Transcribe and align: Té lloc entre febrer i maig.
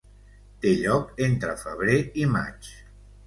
Té 0.63 0.71
lloc 0.77 1.11
entre 1.27 1.53
febrer 1.65 1.99
i 2.25 2.27
maig. 2.39 2.73